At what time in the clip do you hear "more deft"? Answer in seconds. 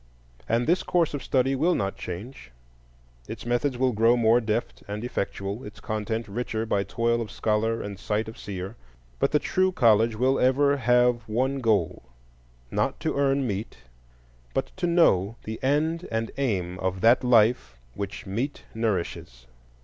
4.17-4.81